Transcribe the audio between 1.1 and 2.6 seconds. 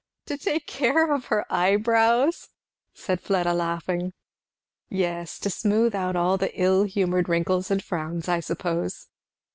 of her eyebrows?"